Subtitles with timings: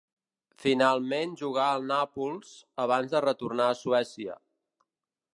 [0.61, 2.53] Finalment jugà al Nàpols,
[2.85, 4.39] abans de retornar a Suècia.